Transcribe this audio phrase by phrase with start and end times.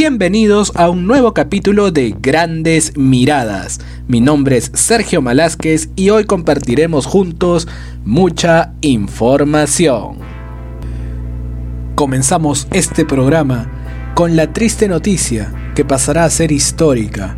[0.00, 3.80] Bienvenidos a un nuevo capítulo de Grandes Miradas.
[4.06, 7.66] Mi nombre es Sergio Malásquez y hoy compartiremos juntos
[8.04, 10.18] mucha información.
[11.96, 17.36] Comenzamos este programa con la triste noticia que pasará a ser histórica,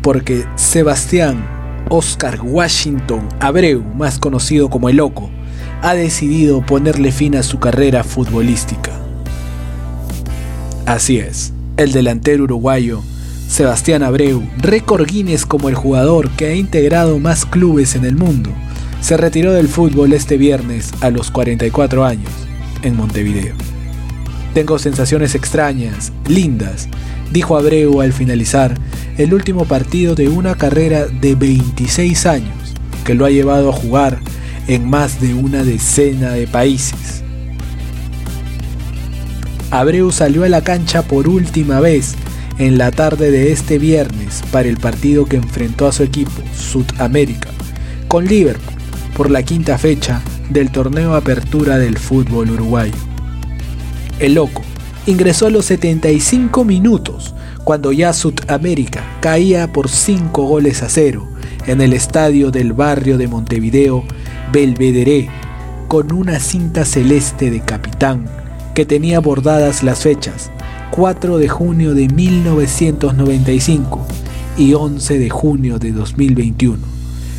[0.00, 1.44] porque Sebastián
[1.88, 5.28] Oscar Washington Abreu, más conocido como El Loco,
[5.82, 8.92] ha decidido ponerle fin a su carrera futbolística.
[10.86, 13.02] Así es, el delantero uruguayo
[13.48, 18.50] Sebastián Abreu, récord Guinness como el jugador que ha integrado más clubes en el mundo,
[19.00, 22.30] se retiró del fútbol este viernes a los 44 años
[22.82, 23.54] en Montevideo.
[24.52, 26.88] Tengo sensaciones extrañas, lindas,
[27.32, 28.74] dijo Abreu al finalizar
[29.16, 34.18] el último partido de una carrera de 26 años que lo ha llevado a jugar
[34.66, 37.22] en más de una decena de países.
[39.78, 42.14] Abreu salió a la cancha por última vez
[42.56, 47.50] en la tarde de este viernes para el partido que enfrentó a su equipo, Sudamérica,
[48.08, 48.74] con Liverpool
[49.14, 52.94] por la quinta fecha del torneo Apertura del fútbol uruguayo.
[54.18, 54.62] El loco
[55.04, 61.28] ingresó a los 75 minutos cuando ya Sudamérica caía por 5 goles a 0
[61.66, 64.04] en el estadio del barrio de Montevideo,
[64.50, 65.28] Belvedere,
[65.86, 68.45] con una cinta celeste de capitán
[68.76, 70.50] que tenía bordadas las fechas
[70.90, 74.06] 4 de junio de 1995
[74.58, 76.76] y 11 de junio de 2021,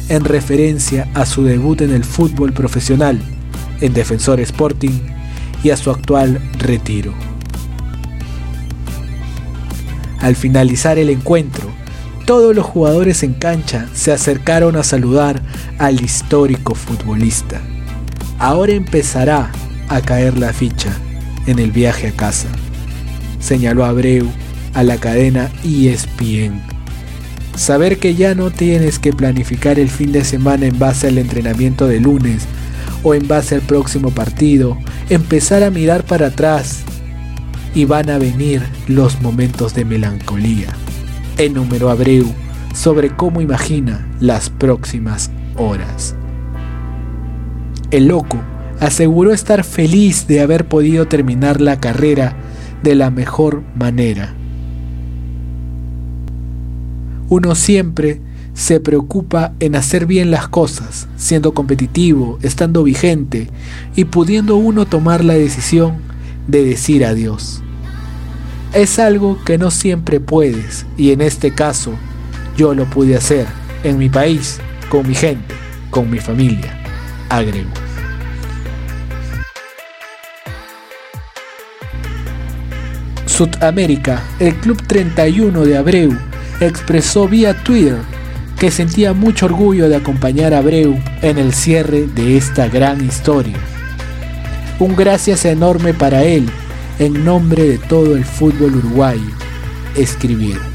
[0.09, 3.21] en referencia a su debut en el fútbol profesional
[3.81, 4.99] en Defensor Sporting
[5.63, 7.13] y a su actual retiro.
[10.19, 11.69] Al finalizar el encuentro,
[12.25, 15.43] todos los jugadores en cancha se acercaron a saludar
[15.77, 17.61] al histórico futbolista.
[18.39, 19.51] Ahora empezará
[19.87, 20.97] a caer la ficha
[21.47, 22.49] en el viaje a casa,
[23.39, 24.27] señaló Abreu
[24.73, 26.61] a la cadena ESPN.
[27.55, 31.87] Saber que ya no tienes que planificar el fin de semana en base al entrenamiento
[31.87, 32.45] de lunes
[33.01, 34.77] o en base al próximo partido,
[35.09, 36.81] empezar a mirar para atrás
[37.73, 40.75] y van a venir los momentos de melancolía
[41.37, 42.25] enumeró Abreu
[42.73, 46.15] sobre cómo imagina las próximas horas.
[47.91, 48.37] El loco
[48.79, 52.35] aseguró estar feliz de haber podido terminar la carrera
[52.83, 54.33] de la mejor manera.
[57.29, 58.21] Uno siempre
[58.53, 63.49] se preocupa en hacer bien las cosas, siendo competitivo, estando vigente
[63.95, 65.97] y pudiendo uno tomar la decisión
[66.47, 67.61] de decir adiós
[68.73, 71.93] es algo que no siempre puedes y en este caso
[72.55, 73.47] yo lo pude hacer
[73.83, 75.55] en mi país, con mi gente,
[75.89, 76.79] con mi familia,
[77.29, 77.86] agregó.
[83.37, 86.11] Sudamérica, el Club 31 de Abreu,
[86.59, 87.99] expresó vía Twitter
[88.57, 93.57] que sentía mucho orgullo de acompañar a Abreu en el cierre de esta gran historia.
[94.79, 96.49] Un gracias enorme para él
[96.97, 99.29] en nombre de todo el fútbol uruguayo,
[99.95, 100.65] escribieron.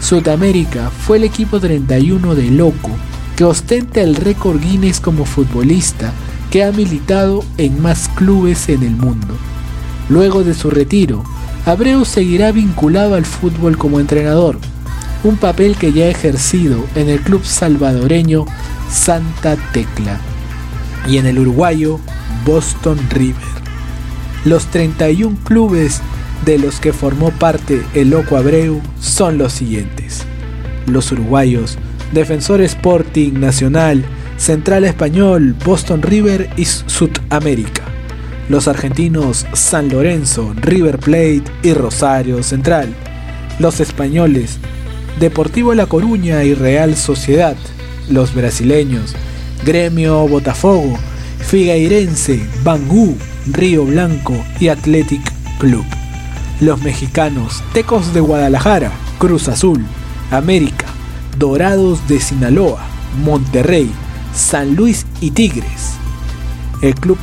[0.00, 2.92] Sudamérica fue el equipo 31 de Loco
[3.36, 6.14] que ostenta el récord Guinness como futbolista
[6.50, 9.36] que ha militado en más clubes en el mundo.
[10.08, 11.24] Luego de su retiro,
[11.68, 14.58] Abreu seguirá vinculado al fútbol como entrenador,
[15.22, 18.46] un papel que ya ha ejercido en el club salvadoreño
[18.90, 20.18] Santa Tecla
[21.06, 22.00] y en el uruguayo
[22.46, 23.36] Boston River.
[24.46, 26.00] Los 31 clubes
[26.46, 30.24] de los que formó parte el Loco Abreu son los siguientes.
[30.86, 31.76] Los uruguayos,
[32.14, 34.06] Defensor Sporting Nacional,
[34.38, 37.77] Central Español, Boston River y Sudamérica.
[38.48, 42.94] Los argentinos San Lorenzo, River Plate y Rosario Central.
[43.58, 44.58] Los españoles
[45.20, 47.56] Deportivo La Coruña y Real Sociedad.
[48.08, 49.14] Los brasileños
[49.66, 50.96] Gremio Botafogo,
[51.40, 53.16] Figueirense, Bangú,
[53.52, 55.20] Río Blanco y Athletic
[55.58, 55.84] Club.
[56.60, 59.84] Los mexicanos Tecos de Guadalajara, Cruz Azul,
[60.30, 60.86] América,
[61.38, 62.80] Dorados de Sinaloa,
[63.24, 63.90] Monterrey,
[64.34, 65.96] San Luis y Tigres.
[66.80, 67.18] El club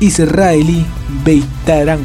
[0.00, 0.86] israelí
[1.24, 2.00] Beitarán,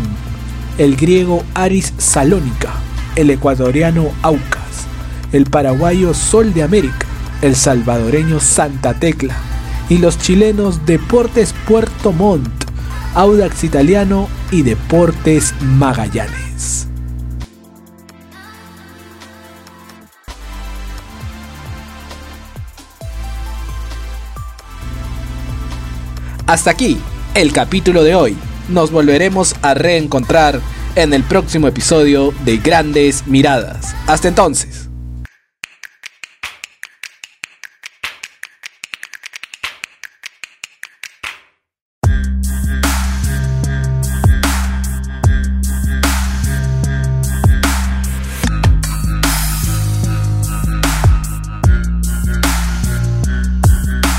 [0.77, 2.74] el griego Aris Salónica,
[3.15, 4.86] el ecuatoriano Aucas,
[5.31, 7.07] el paraguayo Sol de América,
[7.42, 9.36] el salvadoreño Santa Tecla
[9.89, 12.65] y los chilenos Deportes Puerto Montt
[13.15, 16.89] Audax Italiano y Deportes Magallanes.
[26.45, 27.00] Hasta aquí
[27.35, 28.37] el capítulo de hoy.
[28.69, 30.61] Nos volveremos a reencontrar
[30.95, 33.93] en el próximo episodio de Grandes Miradas.
[34.07, 34.89] Hasta entonces.